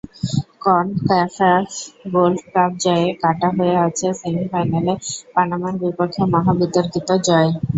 CONCACAF 0.63 1.67
gold cup 2.13 2.71
জয়ে 2.83 3.07
কাঁটা 3.21 3.47
হয়ে 3.57 3.75
আছে 3.85 4.07
সেমিফাইনালে 4.19 4.93
পানামার 5.33 5.73
বিপক্ষে 5.81 6.23
মহা 6.33 6.51
বিতর্কিত 6.59 7.09
জয়। 7.27 7.49